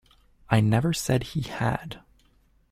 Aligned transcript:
I 0.49 0.61
never 0.61 0.93
said 0.93 1.21
he 1.21 1.41
had. 1.41 1.99